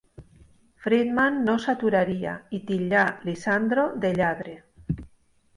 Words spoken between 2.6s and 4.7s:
titllà Lisandro de "lladre".